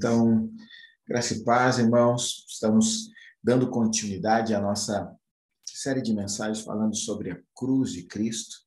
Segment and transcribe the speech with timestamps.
[0.00, 0.50] Então,
[1.06, 3.10] graça e paz, irmãos, estamos
[3.44, 5.14] dando continuidade à nossa
[5.62, 8.60] série de mensagens falando sobre a cruz de Cristo,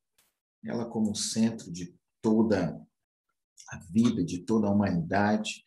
[0.64, 1.92] ela como centro de
[2.22, 2.80] toda
[3.68, 5.64] a vida, de toda a humanidade.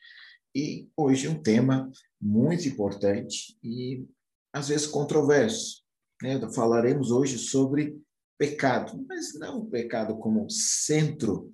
[0.54, 4.06] E hoje um tema muito importante e
[4.52, 5.82] às vezes controverso.
[6.22, 6.38] Né?
[6.54, 8.00] Falaremos hoje sobre
[8.38, 11.52] pecado, mas não o pecado como centro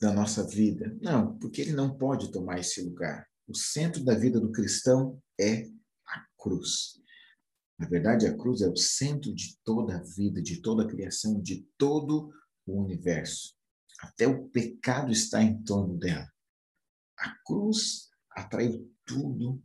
[0.00, 0.96] da nossa vida.
[1.00, 3.26] Não, porque ele não pode tomar esse lugar.
[3.46, 5.68] O centro da vida do cristão é
[6.06, 7.00] a cruz.
[7.78, 11.40] Na verdade, a cruz é o centro de toda a vida, de toda a criação,
[11.40, 12.32] de todo
[12.66, 13.54] o universo.
[14.00, 16.28] Até o pecado está em torno dela.
[17.16, 19.62] A cruz atraiu tudo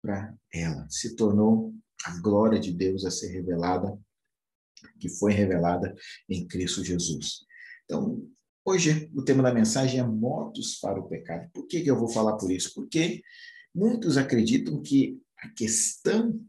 [0.00, 0.88] para ela.
[0.90, 3.96] Se tornou a glória de Deus a ser revelada,
[4.98, 5.94] que foi revelada
[6.28, 7.44] em Cristo Jesus.
[7.84, 8.28] Então,
[8.64, 11.50] Hoje, o tema da mensagem é mortos para o pecado.
[11.52, 12.72] Por que, que eu vou falar por isso?
[12.72, 13.20] Porque
[13.74, 16.40] muitos acreditam que a questão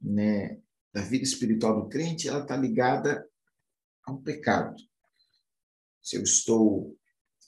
[0.00, 0.58] né,
[0.94, 3.22] da vida espiritual do crente ela está ligada
[4.06, 4.76] ao pecado.
[6.00, 6.96] Se eu estou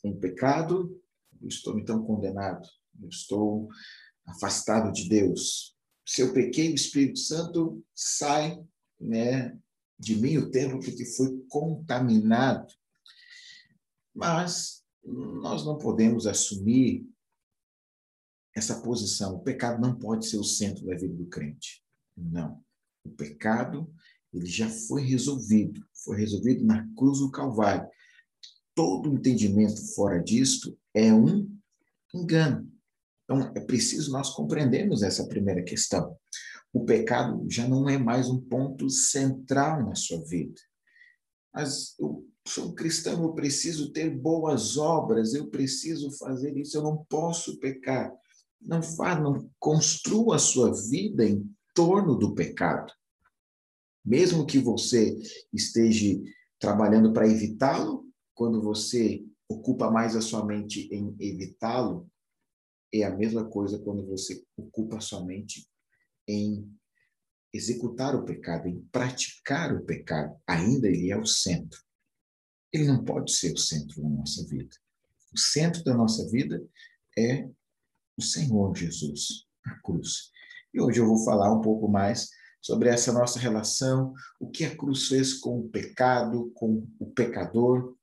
[0.04, 1.02] em pecado,
[1.40, 2.68] eu estou então condenado,
[3.00, 3.70] eu estou
[4.26, 5.74] afastado de Deus.
[6.06, 8.62] Se eu pequei, o Espírito Santo sai
[9.00, 9.58] né,
[9.98, 12.70] de mim o tempo porque foi contaminado
[14.20, 17.08] mas nós não podemos assumir
[18.54, 19.36] essa posição.
[19.36, 21.82] O pecado não pode ser o centro da vida do crente.
[22.14, 22.62] Não.
[23.02, 23.90] O pecado,
[24.30, 25.82] ele já foi resolvido.
[26.04, 27.88] Foi resolvido na cruz do Calvário.
[28.74, 31.50] Todo entendimento fora disto é um
[32.14, 32.70] engano.
[33.24, 36.14] Então, é preciso nós compreendermos essa primeira questão.
[36.74, 40.60] O pecado já não é mais um ponto central na sua vida.
[41.54, 47.04] Mas o sou cristão, eu preciso ter boas obras, eu preciso fazer isso, eu não
[47.08, 48.12] posso pecar.
[48.60, 52.92] Não faça, não construa a sua vida em torno do pecado.
[54.04, 55.16] Mesmo que você
[55.52, 56.20] esteja
[56.58, 62.10] trabalhando para evitá-lo, quando você ocupa mais a sua mente em evitá-lo,
[62.92, 65.66] é a mesma coisa quando você ocupa a sua mente
[66.26, 66.68] em
[67.52, 70.36] executar o pecado, em praticar o pecado.
[70.46, 71.80] Ainda ele é o centro
[72.72, 74.76] ele não pode ser o centro da nossa vida.
[75.32, 76.62] O centro da nossa vida
[77.16, 77.48] é
[78.16, 80.30] o Senhor Jesus, a cruz.
[80.72, 82.28] E hoje eu vou falar um pouco mais
[82.60, 87.96] sobre essa nossa relação, o que a cruz fez com o pecado, com o pecador,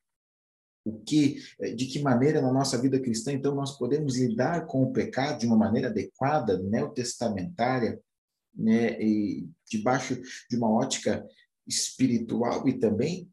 [0.84, 1.44] o que,
[1.76, 5.46] de que maneira na nossa vida cristã, então, nós podemos lidar com o pecado de
[5.46, 8.02] uma maneira adequada, neotestamentária,
[8.56, 11.28] né, e debaixo de uma ótica
[11.68, 13.30] espiritual e também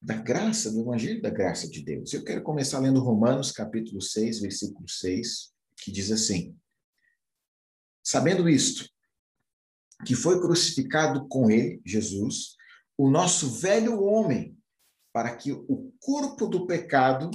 [0.00, 2.12] da graça, do Evangelho da graça de Deus.
[2.12, 6.56] Eu quero começar lendo Romanos, capítulo 6, versículo 6, que diz assim:
[8.02, 8.88] Sabendo isto,
[10.06, 12.56] que foi crucificado com ele, Jesus,
[12.96, 14.56] o nosso velho homem,
[15.12, 17.30] para que o corpo do pecado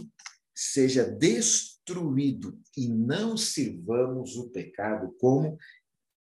[0.55, 5.57] seja destruído e não sirvamos o pecado como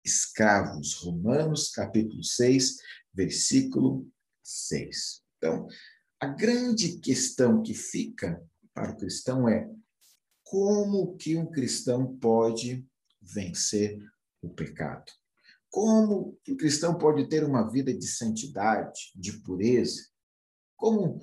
[0.04, 0.94] escravos.
[0.94, 2.76] Romanos, capítulo 6,
[3.12, 4.08] versículo
[4.42, 5.22] 6.
[5.36, 5.66] Então,
[6.20, 9.70] a grande questão que fica para o cristão é
[10.44, 12.86] como que um cristão pode
[13.22, 13.98] vencer
[14.42, 15.10] o pecado?
[15.70, 20.02] Como que o cristão pode ter uma vida de santidade, de pureza?
[20.76, 21.20] Como,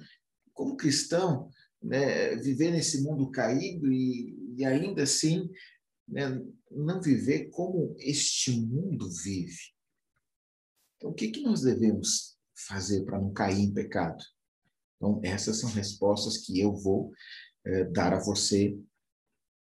[0.54, 5.48] como cristão, né, viver nesse mundo caído e, e ainda assim
[6.08, 6.42] né,
[6.72, 9.76] não viver como este mundo vive?
[10.96, 14.24] Então, o que, que nós devemos fazer para não cair em pecado?
[14.98, 17.12] Então, essas são respostas que eu vou
[17.66, 18.78] eh, dar a você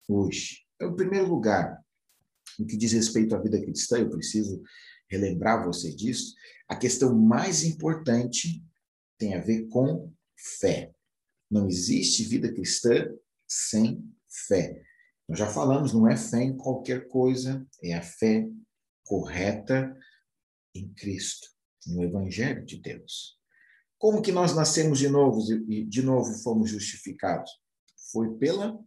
[0.09, 0.65] hoje.
[0.75, 1.79] Então, em primeiro lugar,
[2.59, 4.63] no que diz respeito à vida cristã, eu preciso
[5.11, 6.35] relembrar você disso,
[6.69, 8.65] a questão mais importante
[9.19, 10.95] tem a ver com fé.
[11.51, 13.13] Não existe vida cristã
[13.47, 14.09] sem
[14.47, 14.81] fé.
[15.29, 18.49] Nós já falamos, não é fé em qualquer coisa, é a fé
[19.05, 19.97] correta
[20.75, 21.49] em Cristo,
[21.87, 23.40] no Evangelho de Deus.
[24.01, 27.51] Como que nós nascemos de novo e de novo fomos justificados?
[28.11, 28.83] Foi pela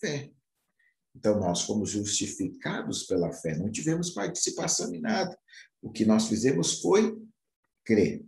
[0.00, 0.32] fé.
[1.14, 5.38] Então, nós fomos justificados pela fé, não tivemos participação em nada.
[5.82, 7.14] O que nós fizemos foi
[7.84, 8.24] crer.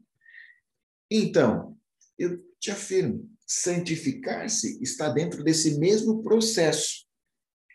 [1.11, 1.75] Então,
[2.19, 7.07] eu te afirmo, santificar-se está dentro desse mesmo processo.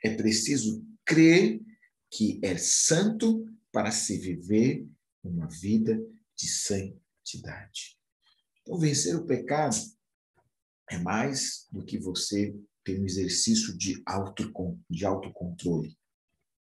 [0.03, 1.59] É preciso crer
[2.11, 4.88] que é santo para se viver
[5.23, 6.00] uma vida
[6.35, 7.97] de santidade.
[8.63, 9.75] Então, vencer o pecado
[10.89, 14.51] é mais do que você ter um exercício de, auto,
[14.89, 15.98] de autocontrole.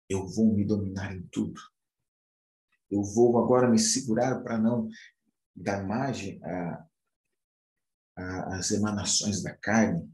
[0.07, 1.59] Eu vou me dominar em tudo.
[2.89, 4.89] Eu vou agora me segurar para não
[5.55, 6.39] dar margem
[8.15, 10.11] às emanações da carne,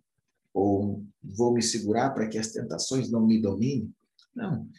[0.53, 3.93] ou vou me segurar para que as tentações não me dominem.
[4.33, 4.69] Não.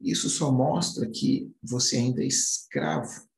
[0.00, 3.28] Isso só mostra que você ainda é escravo,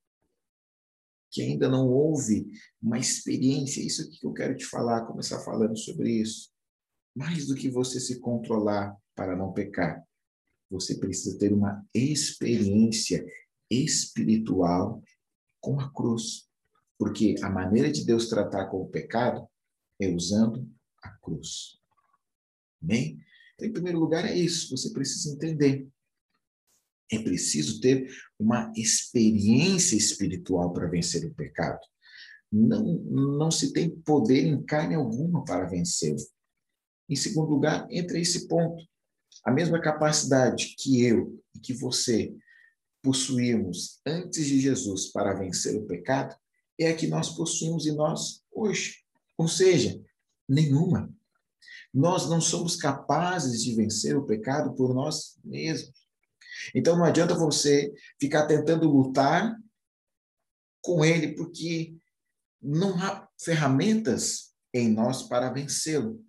[1.30, 2.50] que ainda não houve
[2.82, 3.80] uma experiência.
[3.80, 6.50] Isso que eu quero te falar, começar falando sobre isso.
[7.14, 10.02] Mais do que você se controlar para não pecar,
[10.70, 13.24] você precisa ter uma experiência
[13.70, 15.02] espiritual
[15.60, 16.48] com a cruz.
[16.98, 19.46] Porque a maneira de Deus tratar com o pecado
[20.00, 20.68] é usando
[21.02, 21.78] a cruz.
[22.82, 23.20] Amém?
[23.54, 24.76] Então, em primeiro lugar, é isso.
[24.76, 25.86] Você precisa entender.
[27.10, 28.08] É preciso ter
[28.38, 31.80] uma experiência espiritual para vencer o pecado.
[32.52, 36.18] Não, não se tem poder em carne alguma para vencê-lo.
[37.08, 38.82] Em segundo lugar, entra esse ponto.
[39.44, 42.34] A mesma capacidade que eu e que você
[43.02, 46.36] possuímos antes de Jesus para vencer o pecado
[46.78, 48.98] é a que nós possuímos em nós hoje.
[49.36, 50.00] Ou seja,
[50.48, 51.12] nenhuma.
[51.92, 55.92] Nós não somos capazes de vencer o pecado por nós mesmos.
[56.74, 59.56] Então não adianta você ficar tentando lutar
[60.80, 61.94] com ele, porque
[62.62, 66.24] não há ferramentas em nós para vencê-lo.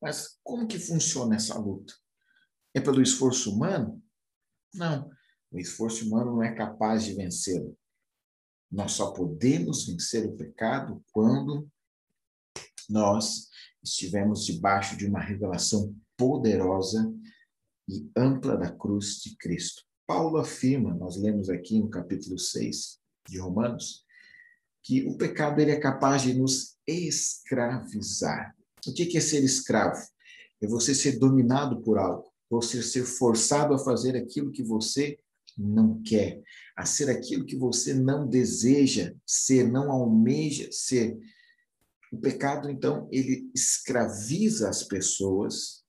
[0.00, 1.94] Mas como que funciona essa luta?
[2.74, 4.02] É pelo esforço humano?
[4.74, 5.10] Não.
[5.50, 7.76] O esforço humano não é capaz de vencê-lo.
[8.70, 11.70] Nós só podemos vencer o pecado quando
[12.88, 13.48] nós
[13.82, 17.12] estivermos debaixo de uma revelação poderosa
[17.88, 19.82] e ampla da cruz de Cristo.
[20.06, 22.98] Paulo afirma, nós lemos aqui no capítulo 6
[23.28, 24.01] de Romanos,
[24.82, 28.54] que o pecado ele é capaz de nos escravizar.
[28.86, 30.00] O que é ser escravo?
[30.60, 35.18] É você ser dominado por algo, você ser forçado a fazer aquilo que você
[35.56, 36.42] não quer,
[36.76, 41.16] a ser aquilo que você não deseja ser, não almeja ser.
[42.12, 45.82] O pecado, então, ele escraviza as pessoas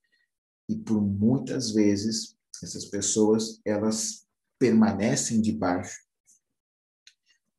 [0.69, 4.25] e por muitas vezes essas pessoas elas
[4.57, 6.02] permanecem debaixo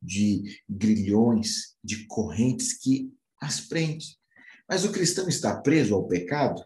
[0.04, 3.10] de grilhões, de correntes que
[3.40, 4.06] as prendem.
[4.68, 6.62] Mas o cristão está preso ao pecado?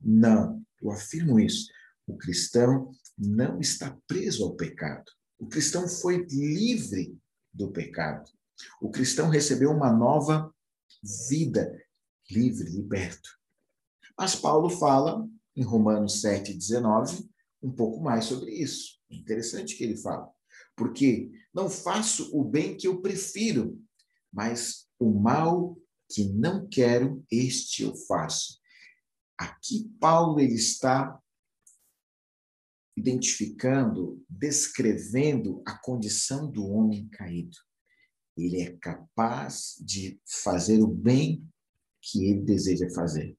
[0.00, 1.70] Não, eu afirmo isso.
[2.06, 5.10] O cristão não está preso ao pecado.
[5.38, 7.18] O cristão foi livre
[7.52, 8.30] do pecado.
[8.80, 10.54] O cristão recebeu uma nova
[11.28, 11.82] vida,
[12.30, 13.28] livre, liberto.
[14.18, 17.28] Mas Paulo fala, em Romanos 7, 19,
[17.62, 18.98] um pouco mais sobre isso.
[19.10, 20.30] interessante que ele fala.
[20.76, 23.82] Porque não faço o bem que eu prefiro,
[24.32, 25.76] mas o mal
[26.08, 28.60] que não quero, este eu faço.
[29.38, 31.18] Aqui Paulo ele está
[32.96, 37.56] identificando, descrevendo a condição do homem caído.
[38.36, 41.46] Ele é capaz de fazer o bem
[42.00, 43.36] que ele deseja fazer.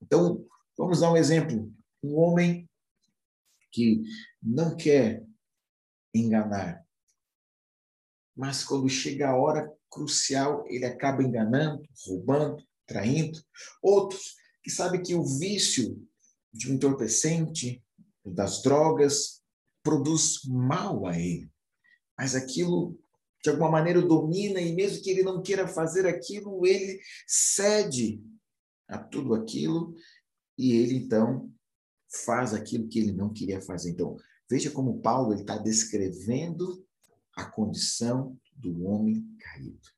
[0.00, 0.46] Então,
[0.76, 1.72] vamos dar um exemplo.
[2.02, 2.68] Um homem
[3.70, 4.02] que
[4.42, 5.26] não quer
[6.14, 6.84] enganar,
[8.36, 13.40] mas quando chega a hora crucial, ele acaba enganando, roubando, traindo.
[13.80, 16.04] Outros que sabem que o vício
[16.52, 17.82] de um entorpecente,
[18.24, 19.42] das drogas,
[19.82, 21.50] produz mal a ele.
[22.18, 22.98] Mas aquilo,
[23.42, 28.22] de alguma maneira, domina, e mesmo que ele não queira fazer aquilo, ele cede
[28.88, 29.94] a tudo aquilo,
[30.56, 31.52] e ele então
[32.24, 33.90] faz aquilo que ele não queria fazer.
[33.90, 34.16] Então,
[34.54, 36.86] veja como Paulo está descrevendo
[37.32, 39.88] a condição do homem caído.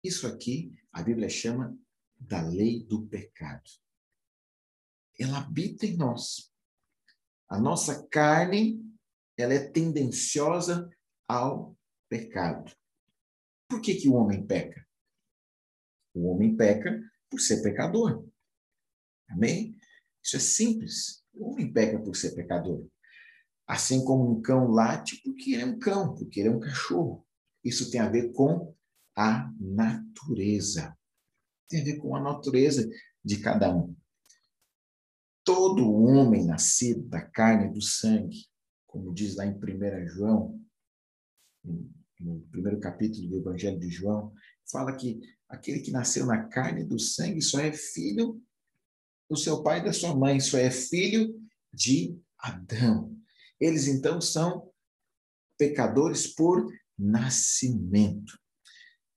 [0.00, 1.76] Isso aqui a Bíblia chama
[2.16, 3.68] da lei do pecado.
[5.18, 6.52] Ela habita em nós.
[7.48, 8.80] A nossa carne,
[9.36, 10.88] ela é tendenciosa
[11.26, 11.76] ao
[12.08, 12.72] pecado.
[13.68, 14.86] Por que, que o homem peca?
[16.14, 16.96] O homem peca
[17.28, 18.24] por ser pecador.
[19.28, 19.76] Amém?
[20.22, 21.24] Isso é simples.
[21.34, 22.86] O homem peca por ser pecador.
[23.70, 27.24] Assim como um cão late porque ele é um cão, porque ele é um cachorro.
[27.62, 28.74] Isso tem a ver com
[29.16, 30.96] a natureza.
[31.68, 32.88] Tem a ver com a natureza
[33.24, 33.94] de cada um
[35.44, 38.46] todo homem nascido da carne e do sangue,
[38.86, 40.60] como diz lá em 1 João,
[42.20, 44.32] no primeiro capítulo do Evangelho de João,
[44.70, 48.40] fala que aquele que nasceu na carne e do sangue só é filho
[49.28, 51.34] do seu pai e da sua mãe, só é filho
[51.72, 53.16] de Adão.
[53.60, 54.70] Eles então são
[55.58, 56.66] pecadores por
[56.98, 58.38] nascimento.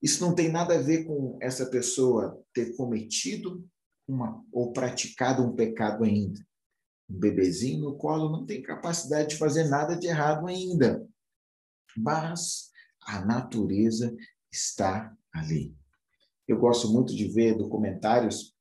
[0.02, 3.66] Isso não tem nada a ver com essa pessoa ter cometido
[4.06, 6.46] uma, ou praticado um pecado ainda.
[7.10, 11.08] Um bebezinho no colo não tem capacidade de fazer nada de errado ainda.
[11.96, 12.70] Mas
[13.02, 14.14] a natureza
[14.52, 15.76] está ali.
[16.48, 18.54] Eu gosto muito de ver documentários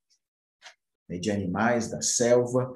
[1.08, 2.72] né, de animais da selva,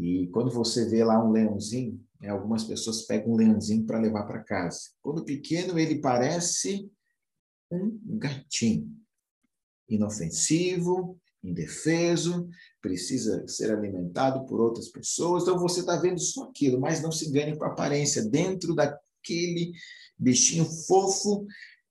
[0.00, 4.24] e quando você vê lá um leãozinho, né, algumas pessoas pegam um leãozinho para levar
[4.24, 4.80] para casa.
[5.00, 6.90] Quando pequeno, ele parece
[7.70, 8.90] um gatinho,
[9.88, 12.48] inofensivo, indefeso,
[12.80, 15.42] precisa ser alimentado por outras pessoas.
[15.42, 18.24] Então você está vendo só aquilo, mas não se engane com a aparência.
[18.28, 19.72] Dentro daquele
[20.18, 21.46] bichinho fofo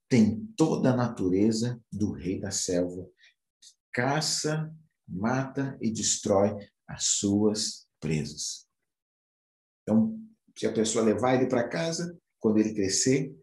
[0.09, 3.07] tem toda a natureza do rei da selva.
[3.93, 4.71] Caça,
[5.07, 6.55] mata e destrói
[6.87, 8.67] as suas presas.
[9.83, 10.16] Então,
[10.57, 13.33] se a pessoa levar ele para casa, quando ele crescer,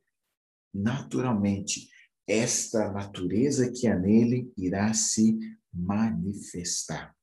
[0.72, 1.88] naturalmente,
[2.26, 5.38] esta natureza que há nele irá se
[5.72, 7.14] manifestar.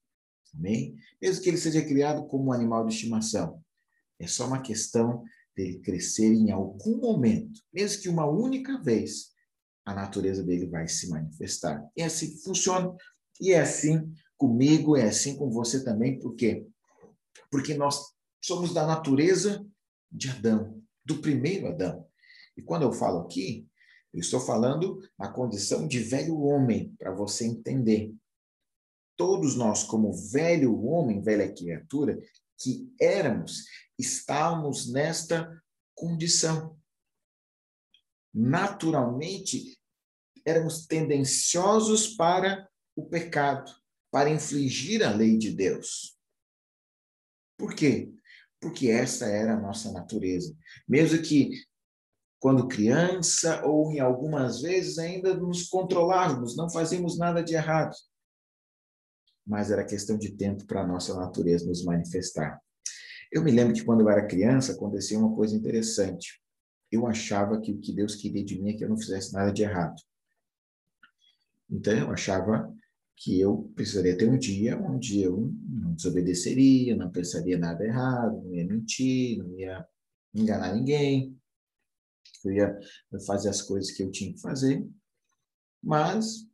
[0.53, 0.95] Amém?
[1.21, 3.61] Mesmo que ele seja criado como um animal de estimação,
[4.19, 5.23] é só uma questão
[5.55, 9.31] dele crescer em algum momento, mesmo que uma única vez,
[9.85, 11.85] a natureza dele vai se manifestar.
[11.97, 12.95] É assim que funciona.
[13.39, 16.65] E é assim comigo, é assim com você também, por quê?
[17.49, 17.99] Porque nós
[18.41, 19.65] somos da natureza
[20.11, 22.07] de Adão, do primeiro Adão.
[22.55, 23.67] E quando eu falo aqui,
[24.13, 28.13] eu estou falando na condição de velho homem, para você entender.
[29.15, 32.19] Todos nós, como velho homem, velha criatura,
[32.59, 33.65] que éramos,
[33.97, 35.61] estávamos nesta
[35.95, 36.77] condição.
[38.33, 39.79] Naturalmente,
[40.45, 43.71] éramos tendenciosos para o pecado,
[44.11, 46.17] para infligir a lei de Deus.
[47.57, 48.11] Por quê?
[48.61, 50.55] Porque essa era a nossa natureza.
[50.87, 51.49] Mesmo que
[52.39, 57.95] quando criança ou em algumas vezes ainda nos controlávamos, não fazíamos nada de errado.
[59.45, 62.61] Mas era questão de tempo para a nossa natureza nos manifestar.
[63.31, 66.41] Eu me lembro que quando eu era criança acontecia uma coisa interessante.
[66.91, 69.51] Eu achava que o que Deus queria de mim é que eu não fizesse nada
[69.51, 69.95] de errado.
[71.69, 72.71] Então eu achava
[73.23, 78.55] que eu precisaria ter um dia onde eu não desobedeceria, não pensaria nada errado, não
[78.55, 79.87] ia mentir, não ia
[80.33, 81.39] enganar ninguém,
[82.43, 82.79] eu ia
[83.27, 84.83] fazer as coisas que eu tinha que fazer,
[85.83, 86.47] mas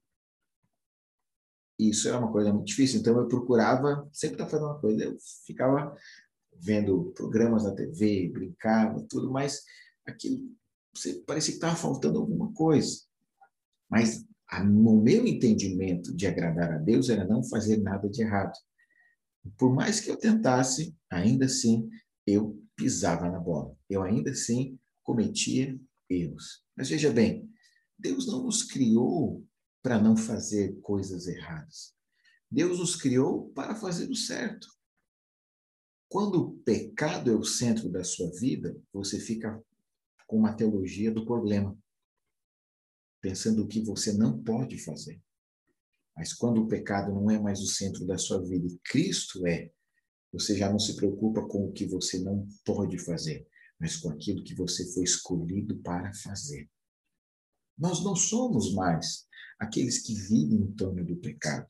[1.79, 5.17] isso era uma coisa muito difícil, então eu procurava sempre estar fazendo uma coisa, eu
[5.45, 5.95] ficava
[6.59, 9.63] vendo programas na TV, brincava, tudo, mas
[10.05, 10.51] aquilo
[11.25, 13.03] parecia que estava faltando alguma coisa.
[13.89, 14.25] Mas
[14.63, 18.57] no meu entendimento de agradar a Deus era não fazer nada de errado.
[19.57, 21.89] Por mais que eu tentasse, ainda assim
[22.25, 23.75] eu pisava na bola.
[23.89, 25.77] Eu ainda assim cometia
[26.09, 26.63] erros.
[26.75, 27.49] Mas veja bem,
[27.97, 29.45] Deus não nos criou
[29.81, 31.93] para não fazer coisas erradas.
[32.49, 34.67] Deus nos criou para fazer o certo.
[36.09, 39.61] Quando o pecado é o centro da sua vida, você fica
[40.25, 41.77] com uma teologia do problema,
[43.21, 45.21] pensando o que você não pode fazer.
[46.15, 49.71] Mas quando o pecado não é mais o centro da sua vida e Cristo é,
[50.31, 53.47] você já não se preocupa com o que você não pode fazer
[53.79, 56.69] mas com aquilo que você foi escolhido para fazer.
[57.77, 59.27] Nós não somos mais
[59.59, 61.67] aqueles que vivem em torno do pecado.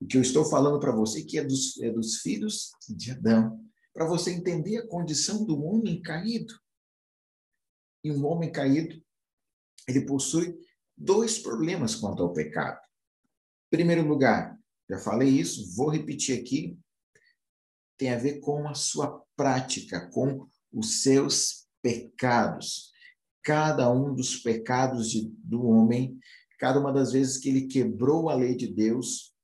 [0.00, 3.64] O que eu estou falando para você que é dos, é dos filhos de Adão,
[3.92, 6.52] para você entender a condição do homem caído.
[8.02, 9.02] E um homem caído,
[9.88, 10.58] ele possui
[10.96, 12.80] dois problemas quanto ao pecado.
[13.66, 14.58] Em primeiro lugar,
[14.88, 16.78] já falei isso, vou repetir aqui,
[17.96, 22.92] tem a ver com a sua prática, com os seus pecados.
[23.42, 26.18] Cada um dos pecados de, do homem,
[26.58, 29.34] cada uma das vezes que ele quebrou a lei de Deus,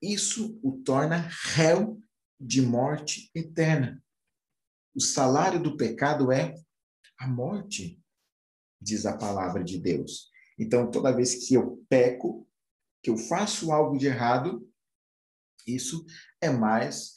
[0.00, 2.00] isso o torna réu
[2.40, 4.02] de morte eterna.
[4.94, 6.54] O salário do pecado é
[7.18, 8.00] a morte,
[8.80, 10.30] diz a palavra de Deus.
[10.58, 12.46] Então, toda vez que eu peco,
[13.02, 14.68] que eu faço algo de errado,
[15.66, 16.04] isso
[16.40, 17.14] é mais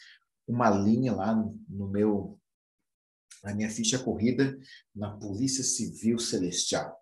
[0.47, 1.35] uma linha lá
[1.69, 2.37] no meu
[3.43, 4.55] a minha ficha corrida
[4.95, 6.95] na Polícia Civil Celestial.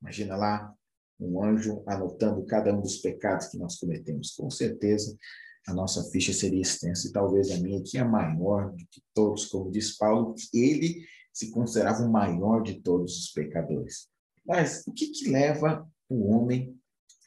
[0.00, 0.74] Imagina lá
[1.20, 4.30] um anjo anotando cada um dos pecados que nós cometemos.
[4.32, 5.14] Com certeza,
[5.66, 9.46] a nossa ficha seria extensa e talvez a minha que é maior do que todos,
[9.46, 14.08] como diz Paulo, ele se considerava o maior de todos os pecadores.
[14.46, 16.74] Mas o que, que leva o homem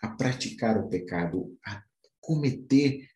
[0.01, 1.83] a praticar o pecado, a
[2.19, 3.07] cometer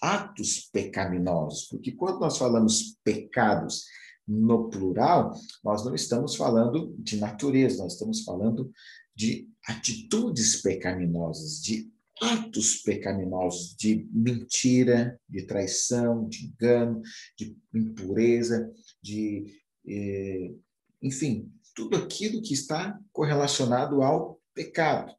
[0.00, 1.66] atos pecaminosos?
[1.68, 3.84] Porque quando nós falamos pecados,
[4.28, 5.32] no plural,
[5.64, 8.70] nós não estamos falando de natureza, nós estamos falando
[9.16, 11.90] de atitudes pecaminosas, de
[12.20, 17.00] atos pecaminosos, de mentira, de traição, de engano,
[17.38, 18.70] de impureza,
[19.02, 19.46] de.
[19.88, 20.54] Eh,
[21.02, 25.14] enfim, tudo aquilo que está correlacionado ao pecado.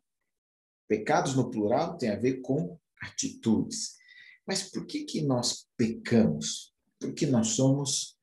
[0.87, 3.97] Pecados no plural tem a ver com atitudes.
[4.45, 6.73] Mas por que, que nós pecamos?
[6.99, 8.17] Porque nós somos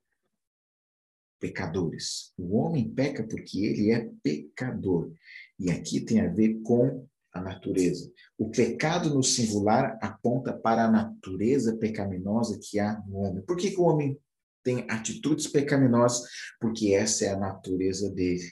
[1.40, 2.32] pecadores.
[2.36, 5.12] O homem peca porque ele é pecador.
[5.58, 8.10] E aqui tem a ver com a natureza.
[8.36, 13.42] O pecado no singular aponta para a natureza pecaminosa que há no homem.
[13.42, 14.18] Por que, que o homem
[14.66, 16.28] tem atitudes pecaminosas?
[16.60, 18.42] Porque essa é a natureza dele.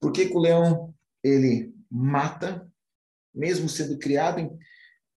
[0.00, 2.66] Por que, que o leão ele mata,
[3.34, 4.58] mesmo sendo criado em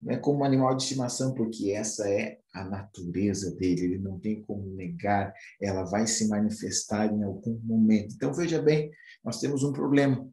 [0.02, 4.68] né, como animal de estimação, porque essa é a natureza dele, ele não tem como
[4.76, 8.14] negar, ela vai se manifestar em algum momento.
[8.14, 8.92] Então, veja bem,
[9.24, 10.30] nós temos um problema,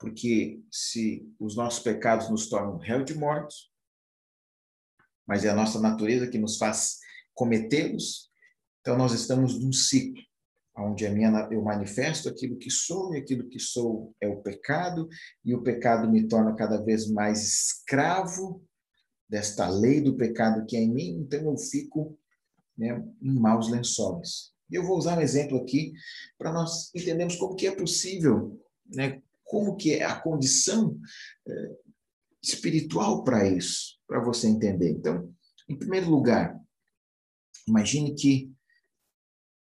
[0.00, 3.70] porque se os nossos pecados nos tornam réu de morte,
[5.24, 6.98] mas é a nossa natureza que nos faz
[7.32, 8.31] cometê-los,
[8.82, 10.22] então nós estamos num ciclo
[10.76, 15.08] onde minha, eu manifesto aquilo que sou e aquilo que sou é o pecado
[15.44, 18.64] e o pecado me torna cada vez mais escravo
[19.28, 22.18] desta lei do pecado que é em mim, então eu fico
[22.76, 24.52] né, em maus lençóis.
[24.70, 25.92] Eu vou usar um exemplo aqui
[26.38, 30.98] para nós entendermos como que é possível, né, como que é a condição
[31.46, 31.76] é,
[32.42, 34.90] espiritual para isso, para você entender.
[34.90, 35.30] Então,
[35.68, 36.58] em primeiro lugar,
[37.68, 38.50] imagine que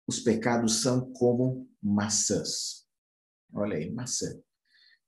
[0.07, 2.85] os pecados são como maçãs.
[3.53, 4.27] Olha aí, maçã.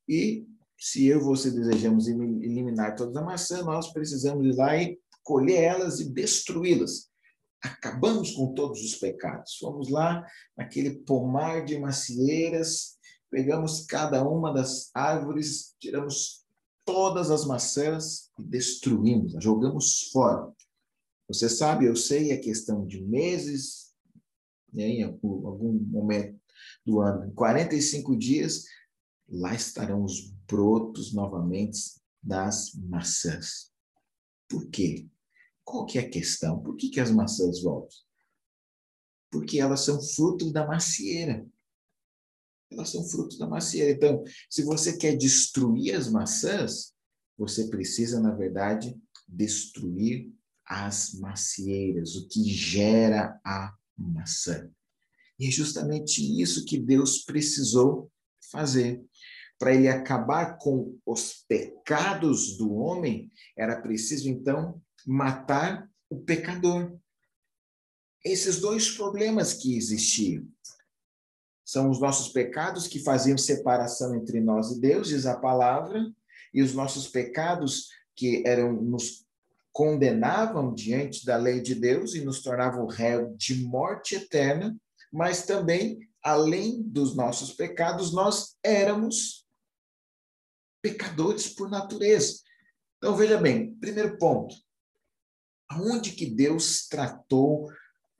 [0.07, 0.45] E
[0.77, 5.63] se eu e você desejamos eliminar todas as maçãs, nós precisamos ir lá e colher
[5.63, 7.09] elas e destruí-las.
[7.63, 9.57] Acabamos com todos os pecados.
[9.57, 10.25] Fomos lá
[10.57, 12.98] naquele pomar de macieiras,
[13.31, 16.44] pegamos cada uma das árvores, tiramos
[16.85, 20.51] todas as maçãs e destruímos, jogamos fora.
[21.27, 23.82] Você sabe, eu sei, é questão de meses,
[24.74, 26.40] né, em algum momento
[26.86, 28.66] do ano, em 45 dias,
[29.29, 31.79] lá estarão os brotos novamente
[32.22, 33.72] das maçãs.
[34.48, 35.07] Por quê?
[35.64, 36.62] Qual que é a questão?
[36.62, 37.98] Por que, que as maçãs voltam?
[39.31, 41.46] Porque elas são fruto da macieira.
[42.72, 43.92] Elas são fruto da macieira.
[43.92, 46.94] Então, se você quer destruir as maçãs,
[47.38, 48.96] você precisa, na verdade,
[49.27, 50.31] destruir
[50.66, 53.75] as macieiras, o que gera a
[54.09, 54.70] maçã.
[55.39, 58.11] E é justamente isso que Deus precisou
[58.51, 59.03] fazer
[59.63, 66.98] para ele acabar com os pecados do homem, era preciso então matar o pecador.
[68.25, 70.46] Esses dois problemas que existiam
[71.66, 76.13] são os nossos pecados que faziam separação entre nós e Deus, diz a palavra,
[76.53, 79.25] e os nossos pecados que eram nos
[79.74, 84.77] condenavam diante da lei de Deus e nos tornavam réu de morte eterna,
[85.12, 89.46] mas também além dos nossos pecados, nós éramos
[90.81, 92.42] pecadores por natureza.
[92.98, 94.55] Então, veja bem, primeiro ponto.
[95.70, 97.70] Aonde que Deus tratou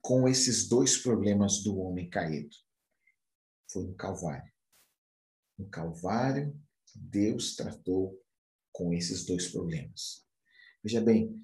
[0.02, 2.56] com esses dois problemas do homem caído?
[3.72, 4.52] Foi no Calvário.
[5.58, 6.60] No Calvário,
[6.96, 8.20] Deus tratou
[8.72, 10.26] com esses dois problemas.
[10.84, 11.42] Veja bem,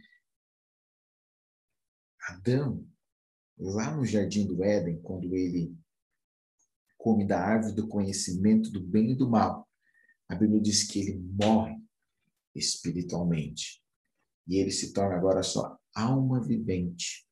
[2.28, 2.86] Adão,
[3.58, 5.74] lá no jardim do Éden, quando ele
[6.98, 9.68] come da árvore do conhecimento do bem e do mal,
[10.28, 11.82] a Bíblia diz que ele morre
[12.54, 13.82] espiritualmente.
[14.46, 17.26] E ele se torna agora só alma vivente.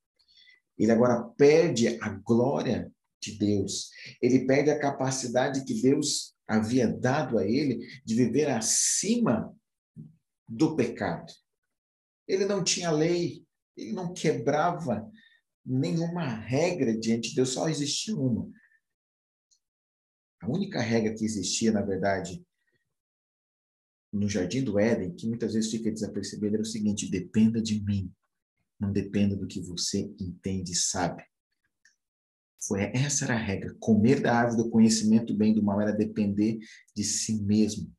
[0.78, 2.91] Ele agora perde a glória
[3.22, 3.89] de Deus.
[4.22, 9.54] Ele perde a capacidade que Deus havia dado a ele de viver acima
[10.48, 11.34] do pecado.
[12.28, 15.10] Ele não tinha lei, ele não quebrava
[15.66, 18.50] nenhuma regra diante de Deus, só existia uma.
[20.42, 22.46] A única regra que existia, na verdade,
[24.12, 28.12] no jardim do Éden, que muitas vezes fica desapercebido, era o seguinte: dependa de mim,
[28.80, 31.24] não dependa do que você entende e sabe.
[32.60, 33.76] Foi essa era a regra.
[33.80, 36.60] Comer da árvore do conhecimento do bem e do mal era depender
[36.96, 37.94] de si mesmo.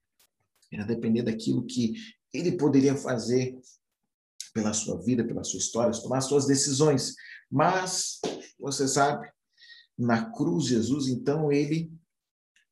[0.70, 1.94] Era depender daquilo que
[2.32, 3.56] ele poderia fazer
[4.58, 7.14] pela sua vida, pela sua história, tomar suas decisões.
[7.48, 8.20] Mas,
[8.58, 9.30] você sabe,
[9.96, 11.92] na cruz, Jesus, então, ele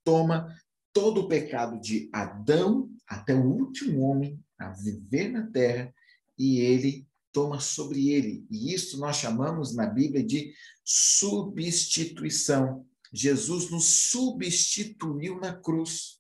[0.03, 0.53] toma
[0.93, 5.95] todo o pecado de Adão até o último homem a viver na terra
[6.37, 8.45] e ele toma sobre ele.
[8.51, 10.53] E isso nós chamamos na Bíblia de
[10.85, 12.85] substituição.
[13.13, 16.19] Jesus nos substituiu na cruz.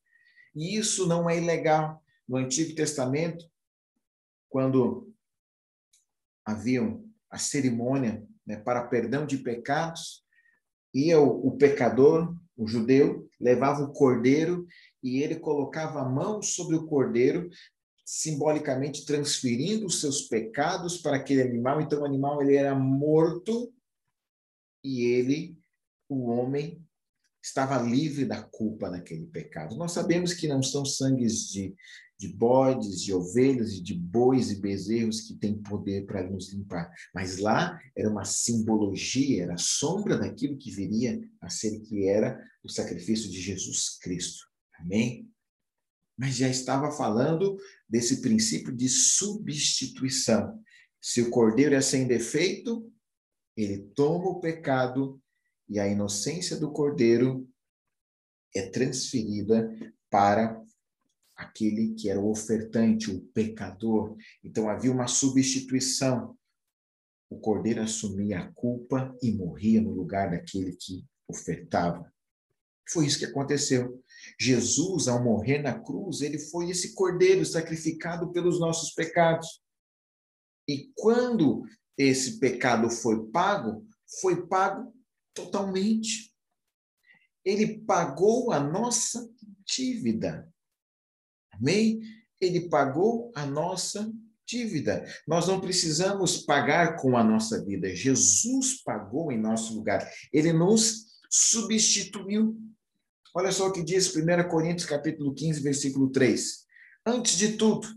[0.54, 2.00] E isso não é ilegal.
[2.28, 3.44] No Antigo Testamento,
[4.48, 5.12] quando
[6.46, 6.80] havia
[7.28, 10.24] a cerimônia né, para perdão de pecados,
[10.94, 14.66] ia o, o pecador, o judeu, levava o cordeiro
[15.02, 17.50] e ele colocava a mão sobre o cordeiro,
[18.04, 21.80] simbolicamente transferindo os seus pecados para aquele animal.
[21.80, 23.72] Então, o animal ele era morto
[24.82, 25.58] e ele,
[26.08, 26.80] o homem,
[27.42, 29.76] estava livre da culpa daquele pecado.
[29.76, 31.74] Nós sabemos que não são sangues de,
[32.18, 36.90] de bodes, de ovelhas e de bois e bezerros que têm poder para nos limpar,
[37.14, 42.42] mas lá era uma simbologia, era a sombra daquilo que viria a ser que era
[42.64, 44.46] o sacrifício de Jesus Cristo.
[44.78, 45.30] Amém?
[46.18, 50.58] Mas já estava falando desse princípio de substituição.
[51.00, 52.90] Se o cordeiro é sem defeito,
[53.56, 55.20] ele toma o pecado
[55.68, 57.48] e a inocência do cordeiro
[58.54, 59.70] é transferida
[60.08, 60.64] para
[61.36, 64.16] aquele que era o ofertante, o pecador.
[64.42, 66.36] Então havia uma substituição.
[67.28, 72.10] O cordeiro assumia a culpa e morria no lugar daquele que ofertava.
[72.88, 74.02] Foi isso que aconteceu.
[74.40, 79.60] Jesus, ao morrer na cruz, ele foi esse cordeiro sacrificado pelos nossos pecados.
[80.68, 81.64] E quando
[81.98, 83.84] esse pecado foi pago,
[84.20, 84.94] foi pago
[85.34, 86.32] totalmente.
[87.44, 89.28] Ele pagou a nossa
[89.64, 90.48] dívida.
[91.58, 92.00] Amém?
[92.40, 94.10] Ele pagou a nossa
[94.46, 95.04] dívida.
[95.26, 97.94] Nós não precisamos pagar com a nossa vida.
[97.94, 100.08] Jesus pagou em nosso lugar.
[100.32, 102.56] Ele nos substituiu.
[103.34, 106.64] Olha só o que diz 1 Coríntios capítulo 15, versículo 3.
[107.04, 107.88] Antes de tudo,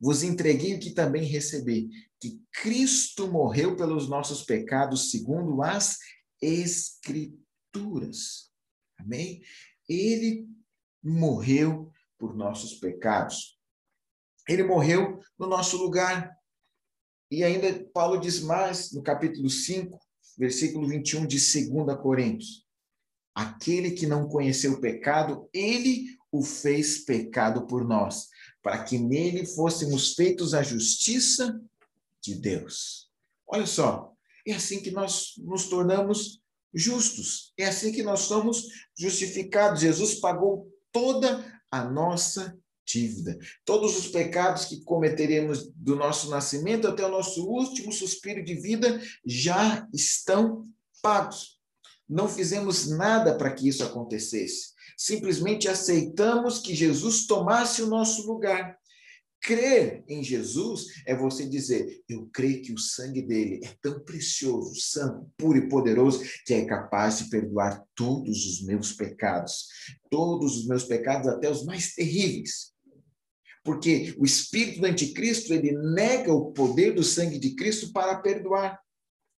[0.00, 1.88] vos entreguei o que também recebi,
[2.20, 5.98] que Cristo morreu pelos nossos pecados segundo as
[6.40, 7.38] Escrituras.
[8.98, 9.42] Amém?
[9.88, 10.48] Ele
[11.02, 13.58] morreu por nossos pecados.
[14.48, 16.36] Ele morreu no nosso lugar.
[17.30, 19.98] E ainda Paulo diz mais no capítulo 5,
[20.36, 22.66] versículo 21 de 2 Coríntios.
[23.34, 28.28] Aquele que não conheceu o pecado, ele o fez pecado por nós,
[28.62, 31.60] para que nele fôssemos feitos a justiça
[32.22, 33.08] de Deus.
[33.46, 34.12] Olha só,
[34.46, 36.42] é assim que nós nos tornamos
[36.74, 37.52] justos.
[37.56, 38.66] É assim que nós somos
[38.98, 39.80] justificados.
[39.80, 43.38] Jesus pagou toda a nossa dívida.
[43.64, 49.00] Todos os pecados que cometeremos do nosso nascimento até o nosso último suspiro de vida
[49.26, 50.64] já estão
[51.02, 51.58] pagos.
[52.08, 54.72] Não fizemos nada para que isso acontecesse.
[54.96, 58.77] Simplesmente aceitamos que Jesus tomasse o nosso lugar.
[59.40, 64.74] Crer em Jesus é você dizer: Eu creio que o sangue dele é tão precioso,
[64.74, 69.68] santo, puro e poderoso, que é capaz de perdoar todos os meus pecados,
[70.10, 72.72] todos os meus pecados, até os mais terríveis.
[73.64, 78.80] Porque o espírito do anticristo, ele nega o poder do sangue de Cristo para perdoar.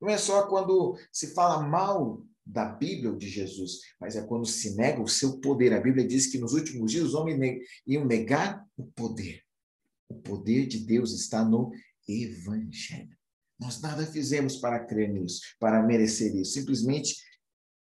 [0.01, 4.47] Não é só quando se fala mal da Bíblia ou de Jesus, mas é quando
[4.47, 5.73] se nega o seu poder.
[5.73, 9.43] A Bíblia diz que nos últimos dias os homens iam negar o poder.
[10.09, 11.71] O poder de Deus está no
[12.09, 13.17] Evangelho.
[13.61, 16.53] Nós nada fizemos para crer nisso, para merecer isso.
[16.53, 17.17] Simplesmente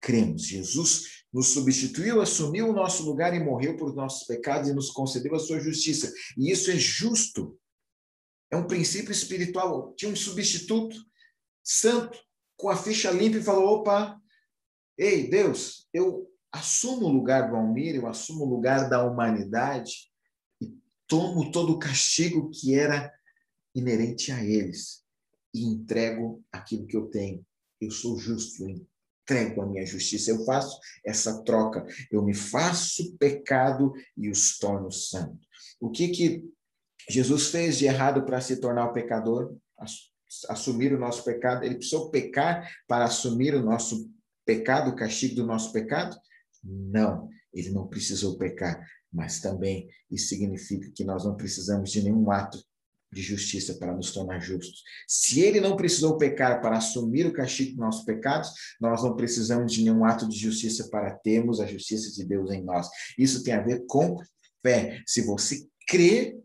[0.01, 0.43] cremos.
[0.43, 5.35] Jesus nos substituiu, assumiu o nosso lugar e morreu por nossos pecados e nos concedeu
[5.35, 6.11] a sua justiça.
[6.37, 7.59] E isso é justo.
[8.49, 9.93] É um princípio espiritual.
[9.95, 10.97] Tinha um substituto
[11.63, 12.17] santo
[12.55, 14.19] com a ficha limpa e falou: opa,
[14.97, 20.06] ei, Deus, eu assumo o lugar do Almir, eu assumo o lugar da humanidade
[21.07, 23.13] tomo todo o castigo que era
[23.73, 25.03] inerente a eles
[25.53, 27.45] e entrego aquilo que eu tenho.
[27.79, 28.85] Eu sou justo, eu
[29.23, 30.31] entrego a minha justiça.
[30.31, 31.85] Eu faço essa troca.
[32.11, 35.39] Eu me faço pecado e os torno santo.
[35.79, 36.43] O que que
[37.09, 39.55] Jesus fez de errado para se tornar o pecador?
[40.49, 41.63] Assumir o nosso pecado.
[41.63, 44.11] Ele precisou pecar para assumir o nosso
[44.45, 46.17] pecado, o castigo do nosso pecado?
[46.63, 52.29] Não, ele não precisou pecar mas também isso significa que nós não precisamos de nenhum
[52.31, 52.61] ato
[53.11, 54.83] de justiça para nos tornar justos.
[55.07, 58.49] Se ele não precisou pecar para assumir o castigo dos nossos pecados,
[58.81, 62.63] nós não precisamos de nenhum ato de justiça para termos a justiça de Deus em
[62.63, 62.89] nós.
[63.17, 64.17] Isso tem a ver com
[64.61, 65.01] fé.
[65.05, 66.37] Se você crê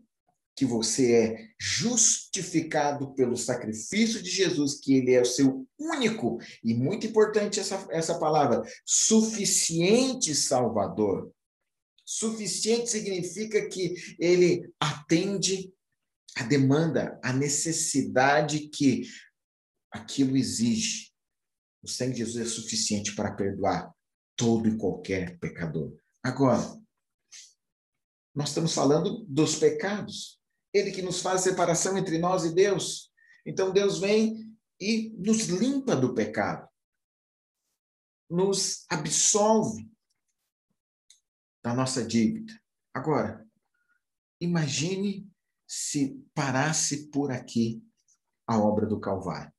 [0.55, 6.73] que você é justificado pelo sacrifício de Jesus, que ele é o seu único, e
[6.73, 11.31] muito importante essa, essa palavra, suficiente Salvador.
[12.05, 15.73] Suficiente significa que ele atende
[16.35, 19.03] a demanda, a necessidade que
[19.91, 21.11] aquilo exige.
[21.81, 23.93] O sangue de Jesus é suficiente para perdoar
[24.35, 25.95] todo e qualquer pecador.
[26.23, 26.59] Agora,
[28.35, 30.39] Nós estamos falando dos pecados.
[30.73, 33.11] Ele que nos faz separação entre nós e Deus.
[33.45, 36.67] Então Deus vem e nos limpa do pecado.
[38.27, 39.87] Nos absolve
[41.63, 42.53] da nossa dívida.
[42.93, 43.45] Agora,
[44.39, 45.27] imagine
[45.67, 47.81] se parasse por aqui
[48.45, 49.51] a obra do Calvário.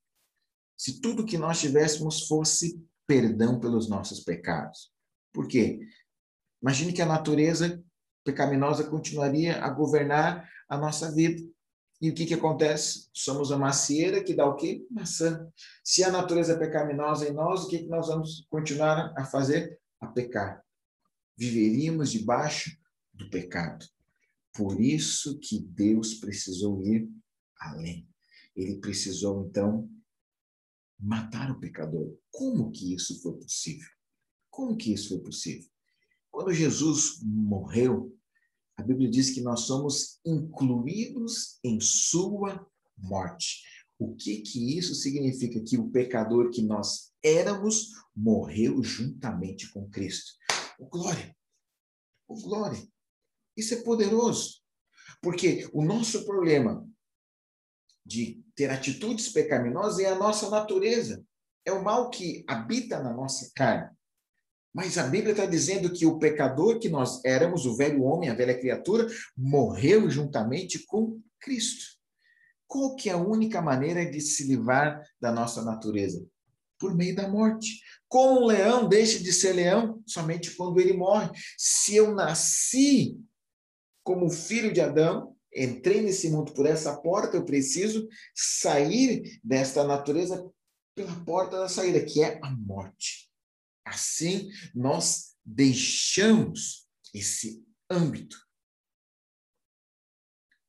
[0.76, 4.92] Se tudo que nós tivéssemos fosse perdão pelos nossos pecados.
[5.32, 5.80] Por quê?
[6.62, 7.82] Imagine que a natureza
[8.24, 11.42] pecaminosa continuaria a governar a nossa vida.
[12.00, 13.08] E o que, que acontece?
[13.12, 14.86] Somos a macieira que dá o quê?
[14.90, 15.46] Maçã.
[15.82, 19.78] Se a natureza é pecaminosa em nós, o que, que nós vamos continuar a fazer?
[20.00, 20.62] A pecar.
[21.37, 22.77] Viveríamos debaixo
[23.12, 23.87] do pecado.
[24.53, 27.11] Por isso que Deus precisou ir
[27.59, 28.09] além.
[28.55, 29.90] Ele precisou, então,
[30.99, 32.16] matar o pecador.
[32.31, 33.88] Como que isso foi possível?
[34.51, 35.68] Como que isso foi possível?
[36.31, 38.16] Quando Jesus morreu,
[38.77, 42.64] a Bíblia diz que nós somos incluídos em sua
[42.97, 43.62] morte.
[43.99, 45.61] O que que isso significa?
[45.61, 50.33] Que o pecador que nós éramos morreu juntamente com Cristo.
[50.78, 51.37] O glória.
[52.28, 52.82] O glória.
[53.56, 54.60] Isso é poderoso.
[55.22, 56.87] Porque o nosso problema
[58.04, 61.24] de ter atitudes pecaminosas é a nossa natureza.
[61.64, 63.90] É o mal que habita na nossa carne.
[64.74, 68.34] Mas a Bíblia está dizendo que o pecador que nós éramos, o velho homem, a
[68.34, 69.06] velha criatura,
[69.37, 71.94] morreu juntamente com Cristo.
[72.66, 76.26] Qual que é a única maneira de se livrar da nossa natureza?
[76.78, 77.80] Por meio da morte.
[78.08, 81.30] Como um leão deixa de ser leão somente quando ele morre.
[81.56, 83.18] Se eu nasci
[84.02, 90.50] como filho de Adão, entrei nesse mundo por essa porta, eu preciso sair desta natureza
[90.94, 93.30] pela porta da saída, que é a morte.
[93.84, 98.37] Assim, nós deixamos esse âmbito,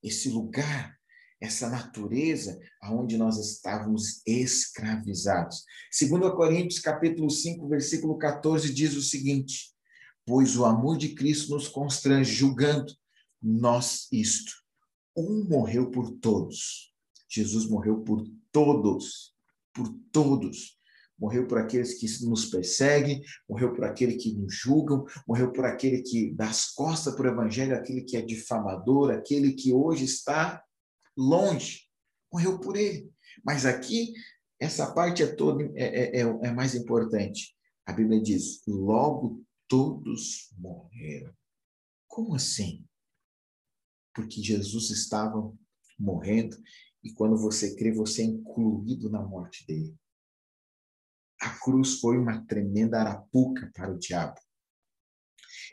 [0.04, 0.95] esse lugar,
[1.46, 5.64] essa natureza aonde nós estávamos escravizados.
[5.92, 9.72] Segundo Coríntios, capítulo 5, versículo 14 diz o seguinte:
[10.26, 12.92] "Pois o amor de Cristo nos constrange, julgando
[13.42, 14.52] nós isto.
[15.16, 16.92] Um morreu por todos.
[17.30, 19.34] Jesus morreu por todos,
[19.74, 20.76] por todos
[21.20, 26.02] morreu por aqueles que nos perseguem, morreu por aquele que nos julgam, morreu por aquele
[26.02, 30.62] que dá as costas para o evangelho, aquele que é difamador, aquele que hoje está
[31.18, 31.90] longe,
[32.32, 33.12] morreu por ele.
[33.44, 34.14] Mas aqui,
[34.60, 37.56] essa parte é toda é, é, é, é mais importante.
[37.86, 41.34] A Bíblia diz: logo todos morreram.
[42.08, 42.86] Como assim?
[44.14, 45.54] Porque Jesus estava
[46.00, 46.58] morrendo
[47.04, 49.96] e quando você crê, você é incluído na morte dele
[51.46, 54.40] a cruz foi uma tremenda arapuca para o diabo.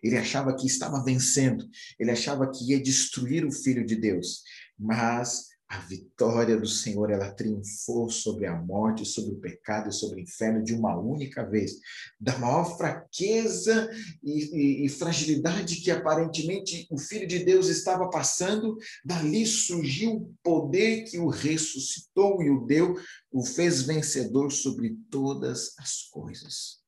[0.02, 4.42] Ele achava que estava vencendo, ele achava que ia destruir o filho de Deus,
[4.82, 10.20] mas a vitória do Senhor, ela triunfou sobre a morte, sobre o pecado e sobre
[10.20, 11.76] o inferno de uma única vez.
[12.20, 13.88] Da maior fraqueza
[14.22, 20.34] e, e, e, fragilidade que aparentemente o Filho de Deus estava passando, dali surgiu o
[20.42, 22.94] poder que o ressuscitou e o deu,
[23.30, 26.82] o fez vencedor sobre todas as coisas.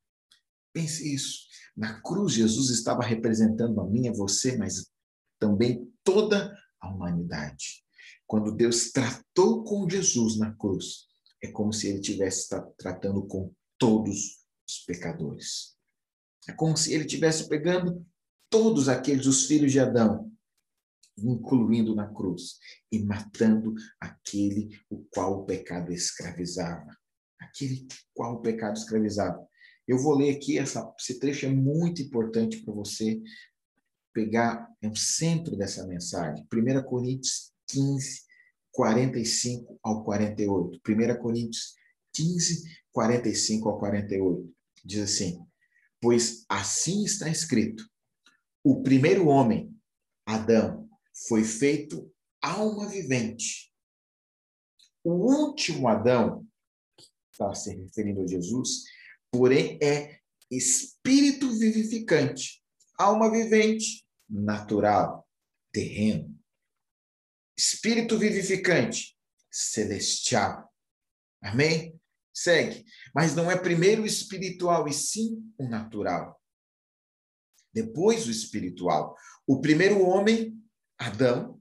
[0.75, 1.45] Pense isso.
[1.75, 4.91] Na cruz, Jesus estava representando a mim, a você, mas
[5.39, 7.84] também toda a humanidade.
[8.27, 11.07] Quando Deus tratou com Jesus na cruz,
[11.43, 15.77] é como se ele estivesse tratando com todos os pecadores.
[16.49, 18.05] É como se ele estivesse pegando
[18.51, 20.31] todos aqueles, os filhos de Adão,
[21.19, 22.59] incluindo na cruz,
[22.91, 26.97] e matando aquele o qual o pecado escravizava.
[27.41, 29.47] Aquele qual o pecado escravizava.
[29.87, 33.21] Eu vou ler aqui, essa, esse trecho é muito importante para você
[34.13, 36.47] pegar, é o centro dessa mensagem.
[36.53, 38.23] 1 Coríntios 15,
[38.73, 40.81] 45 ao 48.
[40.87, 41.75] 1 Coríntios
[42.13, 44.55] 15, 45 ao 48.
[44.85, 45.47] Diz assim:
[46.01, 47.89] Pois assim está escrito:
[48.63, 49.75] o primeiro homem,
[50.27, 50.89] Adão,
[51.29, 53.73] foi feito alma vivente.
[55.03, 56.47] O último Adão,
[57.31, 58.85] está se referindo a Jesus,
[59.31, 60.19] porém é
[60.51, 62.63] espírito vivificante,
[62.97, 65.29] alma vivente, natural,
[65.73, 66.35] terreno
[67.57, 69.17] espírito vivificante,
[69.51, 70.71] celestial.
[71.43, 71.99] Amém?
[72.33, 72.85] Segue.
[73.15, 76.41] Mas não é primeiro o espiritual, e sim o natural.
[77.73, 79.17] Depois o espiritual.
[79.47, 80.57] O primeiro homem,
[80.99, 81.61] Adão,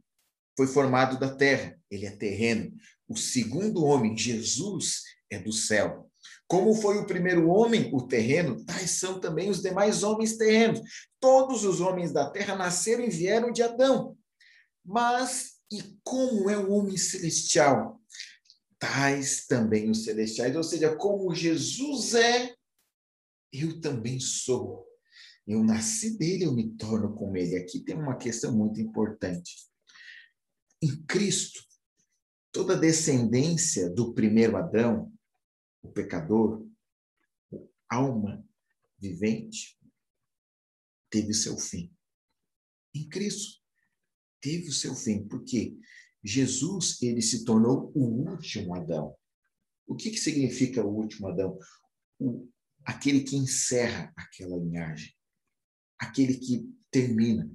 [0.55, 2.71] foi formado da terra, ele é terreno.
[3.07, 6.09] O segundo homem, Jesus, é do céu.
[6.47, 10.81] Como foi o primeiro homem, o terreno, tais são também os demais homens terrenos.
[11.19, 14.17] Todos os homens da terra nasceram e vieram de Adão.
[14.85, 17.99] Mas, e como é o homem celestial?
[18.77, 20.55] Tais também os celestiais.
[20.55, 22.55] Ou seja, como Jesus é,
[23.51, 24.85] eu também sou.
[25.47, 27.57] Eu nasci dele, eu me torno como ele.
[27.57, 29.67] Aqui tem uma questão muito importante.
[30.79, 31.63] Em Cristo,
[32.51, 35.11] toda descendência do primeiro Adão,
[35.81, 36.67] o pecador,
[37.89, 38.45] alma
[38.99, 39.79] vivente,
[41.09, 41.91] teve seu fim.
[42.93, 43.62] Em Cristo,
[44.43, 45.25] teve o seu fim.
[45.25, 45.75] Porque
[46.21, 49.15] Jesus, ele se tornou o último Adão.
[49.87, 51.57] O que, que significa o último Adão?
[52.19, 52.47] O,
[52.85, 55.11] aquele que encerra aquela linhagem.
[55.97, 57.49] Aquele que termina.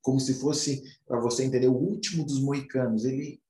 [0.00, 3.04] Como se fosse, para você entender, o último dos moicanos.
[3.04, 3.40] Ele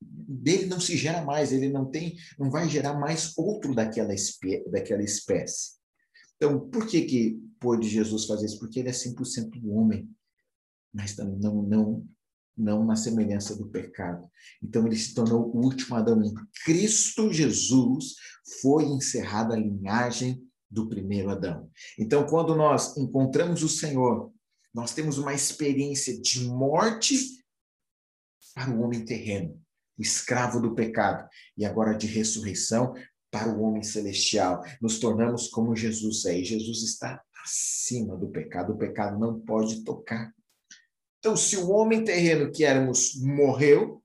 [0.00, 4.62] dele não se gera mais, ele não tem, não vai gerar mais outro daquela, espé
[4.70, 5.72] daquela espécie.
[6.36, 8.60] Então, por que que pôde Jesus fazer isso?
[8.60, 10.08] Porque ele é 100% homem,
[10.98, 12.08] mas não, não,
[12.56, 14.28] não na semelhança do pecado.
[14.60, 16.20] Então, ele se tornou o último Adão.
[16.20, 16.34] Em
[16.64, 18.16] Cristo Jesus
[18.60, 21.70] foi encerrada a linhagem do primeiro Adão.
[21.96, 24.32] Então, quando nós encontramos o Senhor,
[24.74, 27.16] nós temos uma experiência de morte
[28.52, 29.56] para o homem terreno
[29.96, 32.94] escravo do pecado, e agora de ressurreição
[33.30, 34.62] para o homem celestial.
[34.80, 39.82] Nos tornamos como Jesus é, e Jesus está acima do pecado, o pecado não pode
[39.84, 40.32] tocar.
[41.18, 44.02] Então, se o homem terreno que éramos morreu,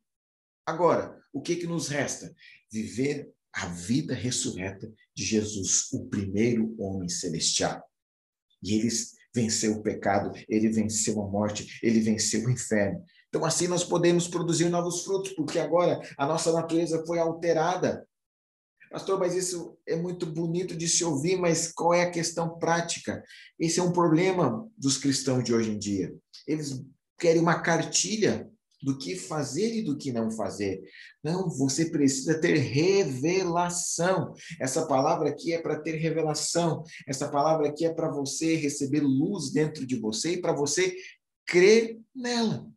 [0.65, 2.33] agora, o que, que nos resta?
[2.71, 7.83] Viver a vida ressurreta de Jesus, o primeiro homem celestial.
[8.63, 8.89] E ele
[9.33, 13.03] venceu o pecado, ele venceu a morte, ele venceu o inferno.
[13.29, 18.07] Então, assim nós podemos produzir novos frutos, porque agora a nossa natureza foi alterada.
[18.91, 23.23] Pastor, mas isso é muito bonito de se ouvir, mas qual é a questão prática?
[23.59, 26.15] Esse é um problema dos cristãos de hoje em dia.
[26.47, 26.79] Eles
[27.17, 28.49] querem uma cartilha
[28.83, 30.83] do que fazer e do que não fazer.
[31.23, 34.33] Não, você precisa ter revelação.
[34.59, 36.83] Essa palavra aqui é para ter revelação.
[37.07, 40.93] Essa palavra aqui é para você receber luz dentro de você e para você
[41.45, 42.67] crer nela.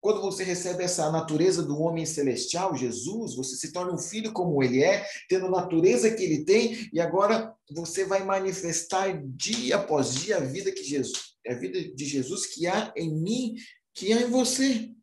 [0.00, 4.62] Quando você recebe essa natureza do homem celestial, Jesus, você se torna um filho como
[4.62, 10.14] ele é, tendo a natureza que ele tem, e agora você vai manifestar dia após
[10.14, 13.56] dia a vida que Jesus, a vida de Jesus que há em mim,
[13.94, 14.94] que há em você.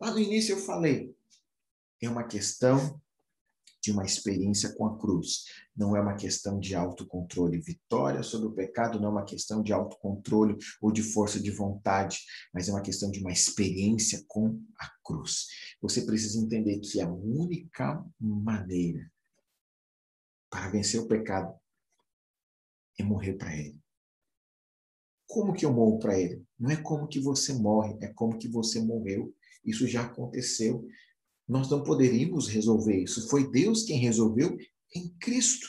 [0.00, 1.14] Lá no início eu falei,
[2.02, 3.00] é uma questão
[3.84, 5.44] de uma experiência com a cruz.
[5.76, 7.60] Não é uma questão de autocontrole.
[7.60, 12.20] Vitória sobre o pecado não é uma questão de autocontrole ou de força de vontade,
[12.52, 15.48] mas é uma questão de uma experiência com a cruz.
[15.82, 19.12] Você precisa entender que a única maneira
[20.48, 21.54] para vencer o pecado
[22.98, 23.83] é morrer para ele.
[25.34, 26.42] Como que eu morro para ele?
[26.58, 29.34] Não é como que você morre, é como que você morreu.
[29.64, 30.86] Isso já aconteceu
[31.46, 33.28] nós não poderíamos resolver isso.
[33.28, 34.56] Foi Deus quem resolveu
[34.94, 35.68] em Cristo.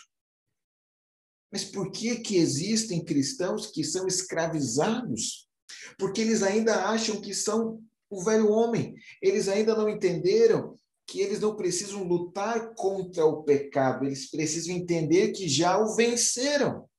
[1.51, 5.49] Mas por que que existem cristãos que são escravizados?
[5.97, 8.95] Porque eles ainda acham que são o velho homem.
[9.21, 15.32] Eles ainda não entenderam que eles não precisam lutar contra o pecado, eles precisam entender
[15.34, 16.89] que já o venceram.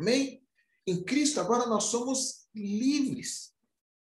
[0.00, 0.42] Amém?
[0.88, 3.52] Em Cristo agora nós somos livres.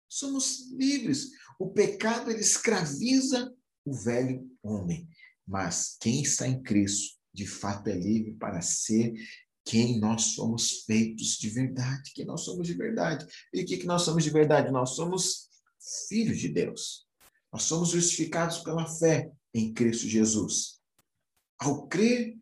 [0.09, 1.29] Somos livres.
[1.59, 3.53] O pecado ele escraviza
[3.85, 5.07] o velho homem.
[5.45, 9.13] Mas quem está em Cristo, de fato, é livre para ser
[9.63, 13.27] quem nós somos feitos de verdade, quem nós somos de verdade.
[13.53, 14.71] E o que, que nós somos de verdade?
[14.71, 15.49] Nós somos
[16.09, 17.05] filhos de Deus.
[17.51, 20.79] Nós somos justificados pela fé em Cristo Jesus.
[21.59, 22.35] Ao crer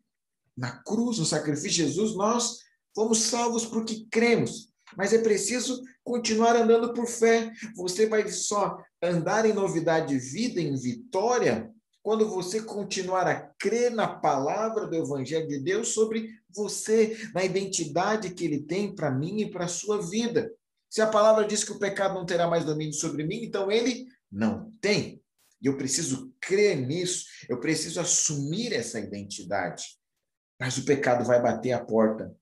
[0.56, 4.72] na cruz, no sacrifício de Jesus, nós fomos salvos porque cremos.
[4.98, 7.52] Mas é preciso continuar andando por fé.
[7.76, 11.72] Você vai só andar em novidade de vida, em vitória,
[12.04, 18.34] quando você continuar a crer na palavra do Evangelho de Deus sobre você, na identidade
[18.34, 20.52] que ele tem para mim e para a sua vida.
[20.90, 24.08] Se a palavra diz que o pecado não terá mais domínio sobre mim, então ele
[24.32, 25.22] não tem.
[25.62, 29.98] E eu preciso crer nisso, eu preciso assumir essa identidade.
[30.60, 32.36] Mas o pecado vai bater a porta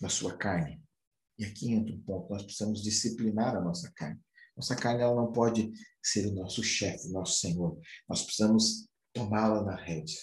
[0.00, 0.82] da sua carne.
[1.38, 4.20] E aqui entra um ponto, nós precisamos disciplinar a nossa carne.
[4.56, 5.72] Nossa carne ela não pode
[6.02, 7.78] ser o nosso chefe, o nosso Senhor.
[8.08, 10.20] Nós precisamos tomá-la na rédea.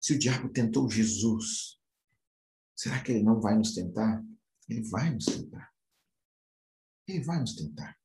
[0.00, 1.78] Se o diabo tentou Jesus,
[2.76, 4.22] será que ele não vai nos tentar?
[4.68, 5.72] Ele vai nos tentar.
[7.06, 7.96] Ele vai nos tentar.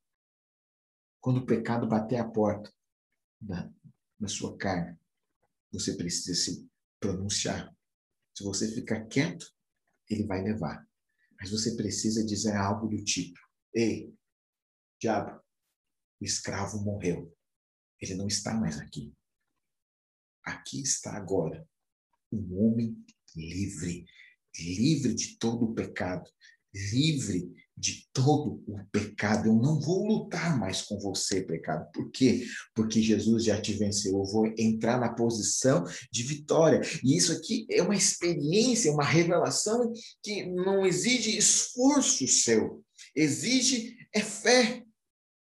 [1.20, 2.72] Quando o pecado bater a porta
[3.42, 3.70] da,
[4.20, 4.98] da sua carne,
[5.72, 6.70] você precisa se
[7.00, 7.76] pronunciar.
[8.36, 9.52] Se você ficar quieto,
[10.10, 10.88] ele vai levar.
[11.40, 13.40] Mas você precisa dizer algo do tipo:
[13.74, 14.14] Ei,
[15.00, 15.42] diabo,
[16.20, 17.36] o escravo morreu.
[18.02, 19.14] Ele não está mais aqui.
[20.44, 21.68] Aqui está agora
[22.32, 22.96] um homem
[23.36, 24.06] livre,
[24.58, 26.30] livre de todo o pecado,
[26.74, 29.48] livre de todo o pecado.
[29.48, 31.90] Eu não vou lutar mais com você, pecado.
[31.94, 32.46] Por quê?
[32.76, 34.18] Porque Jesus já te venceu.
[34.18, 36.82] Eu vou entrar na posição de vitória.
[37.04, 42.84] E isso aqui é uma experiência, uma revelação que não exige esforço seu,
[43.16, 44.84] exige é fé.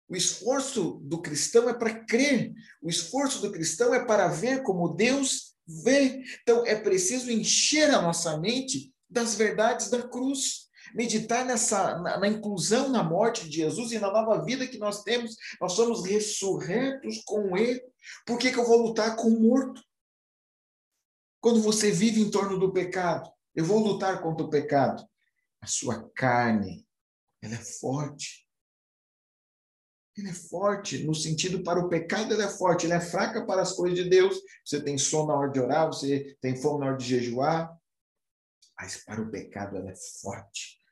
[0.08, 2.52] O esforço do cristão é para crer.
[2.82, 6.22] O esforço do cristão é para ver como Deus vê.
[6.42, 10.63] Então é preciso encher a nossa mente das verdades da cruz
[10.94, 15.02] meditar nessa na, na, inclusão na morte de Jesus e na nova vida que nós
[15.02, 15.36] temos.
[15.60, 17.82] Nós somos ressurretos com Ele.
[18.24, 19.82] Por que, que eu vou lutar com o morto?
[21.40, 25.04] Quando você vive em torno do pecado, eu vou lutar contra o pecado.
[25.60, 26.86] A sua carne,
[27.42, 28.48] ela é forte.
[30.16, 33.62] Ela é forte no sentido para o pecado, ela é forte, ela é fraca para
[33.62, 34.40] as coisas de Deus.
[34.64, 37.76] Você tem sono na hora de orar, você tem fome na hora de jejuar,
[38.78, 40.83] mas para o pecado ela é forte.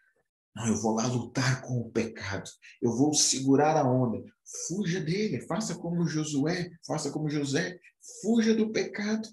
[0.54, 2.50] Não, eu vou lá lutar com o pecado.
[2.80, 4.22] Eu vou segurar a onda.
[4.68, 5.40] Fuja dele.
[5.46, 7.78] Faça como Josué, faça como José.
[8.20, 9.28] Fuja do pecado.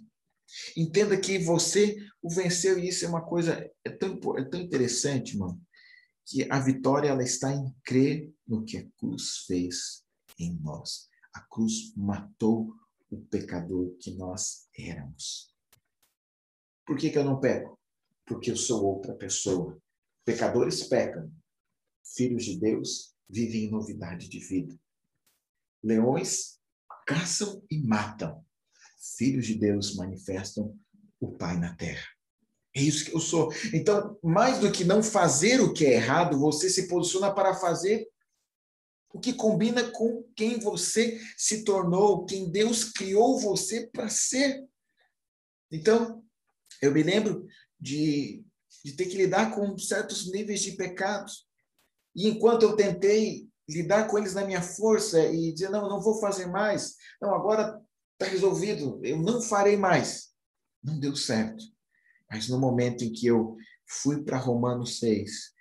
[0.76, 5.38] Entenda que você o venceu e isso é uma coisa é tão, é tão interessante,
[5.38, 5.61] mano,
[6.26, 10.03] que a vitória ela está em crer no que a cruz fez
[10.39, 11.07] em nós.
[11.34, 12.74] A cruz matou
[13.09, 15.53] o pecador que nós éramos.
[16.86, 17.80] Por que, que eu não peco?
[18.26, 19.80] Porque eu sou outra pessoa.
[20.26, 21.32] Pecadores pecam,
[22.15, 24.80] filhos de Deus vivem em novidade de vida.
[25.84, 26.59] Leões
[27.05, 28.45] caçam e matam,
[29.17, 30.78] filhos de Deus manifestam
[31.20, 32.07] o Pai na terra.
[32.76, 33.51] É isso que eu sou.
[33.74, 38.07] Então, mais do que não fazer o que é errado, você se posiciona para fazer
[39.11, 44.63] o que combina com quem você se tornou, quem Deus criou você para ser.
[45.72, 46.24] Então,
[46.82, 47.47] eu me lembro
[47.80, 48.43] de
[48.84, 51.47] de ter que lidar com certos níveis de pecados.
[52.15, 56.19] E enquanto eu tentei lidar com eles na minha força e dizer, não, não vou
[56.19, 57.80] fazer mais, não, agora
[58.13, 60.30] está resolvido, eu não farei mais.
[60.84, 61.63] Não deu certo.
[62.30, 63.55] Mas no momento em que eu
[63.88, 65.53] fui para Romanos 6,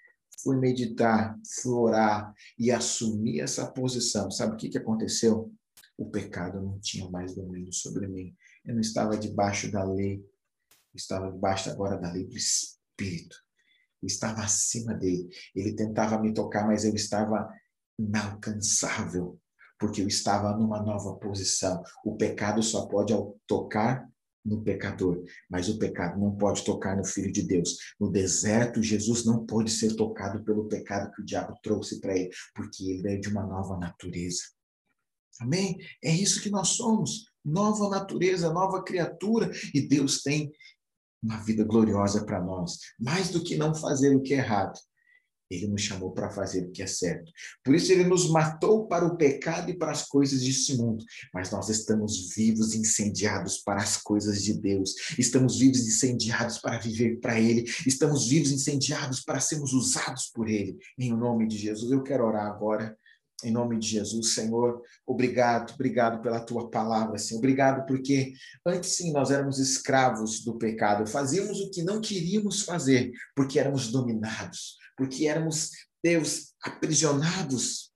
[0.43, 5.53] fui meditar, fui orar e assumir essa posição, sabe o que, que aconteceu?
[5.97, 8.35] O pecado não tinha mais domínio sobre mim.
[8.65, 12.25] Eu não estava debaixo da lei, eu estava debaixo agora da lei
[12.99, 13.37] Espírito.
[14.03, 15.29] Eu estava acima dele.
[15.55, 17.49] Ele tentava me tocar, mas eu estava
[17.99, 19.39] inalcançável,
[19.79, 21.83] porque eu estava numa nova posição.
[22.05, 23.13] O pecado só pode
[23.47, 24.09] tocar
[24.45, 27.77] no pecador, mas o pecado não pode tocar no Filho de Deus.
[28.01, 32.31] No deserto, Jesus não pode ser tocado pelo pecado que o diabo trouxe para ele,
[32.55, 34.43] porque ele é de uma nova natureza.
[35.41, 35.77] Amém?
[36.03, 37.27] É isso que nós somos.
[37.45, 39.51] Nova natureza, nova criatura.
[39.75, 40.51] E Deus tem
[41.23, 44.79] uma vida gloriosa para nós, mais do que não fazer o que é errado.
[45.51, 47.33] Ele nos chamou para fazer o que é certo.
[47.65, 51.03] Por isso, ele nos matou para o pecado e para as coisas deste mundo.
[51.33, 54.95] Mas nós estamos vivos, incendiados para as coisas de Deus.
[55.19, 57.65] Estamos vivos, incendiados para viver para Ele.
[57.87, 60.77] Estamos vivos, incendiados para sermos usados por Ele.
[60.99, 62.95] Em nome de Jesus, eu quero orar agora
[63.45, 67.39] em nome de Jesus, Senhor, obrigado, obrigado pela tua palavra, Senhor.
[67.39, 68.33] Obrigado porque
[68.67, 73.93] antes sim nós éramos escravos do pecado, fazíamos o que não queríamos fazer, porque éramos
[73.93, 75.71] dominados, porque éramos,
[76.03, 77.88] Deus, aprisionados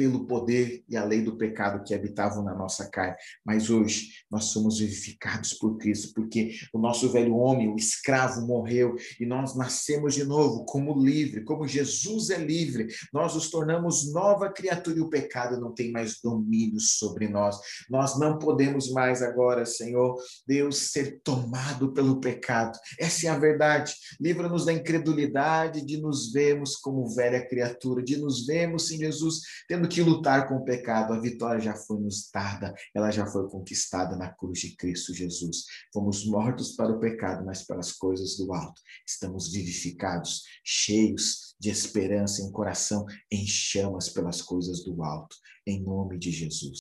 [0.00, 3.16] pelo poder e a lei do pecado que habitavam na nossa carne.
[3.44, 8.96] Mas hoje nós somos vivificados por Cristo, porque o nosso velho homem, o escravo, morreu
[9.20, 12.86] e nós nascemos de novo como livre, como Jesus é livre.
[13.12, 17.58] Nós nos tornamos nova criatura e o pecado não tem mais domínio sobre nós.
[17.90, 22.78] Nós não podemos mais agora, Senhor, Deus, ser tomado pelo pecado.
[22.98, 23.92] Essa é a verdade.
[24.18, 29.89] Livra-nos da incredulidade de nos vermos como velha criatura, de nos vermos, Sim, Jesus, tendo
[29.90, 34.16] que lutar com o pecado, a vitória já foi nos dada, ela já foi conquistada
[34.16, 35.64] na cruz de Cristo Jesus.
[35.92, 38.80] Fomos mortos para o pecado, mas para as coisas do alto.
[39.06, 45.36] Estamos vivificados, cheios de esperança, em um coração em chamas pelas coisas do alto,
[45.66, 46.78] em nome de Jesus.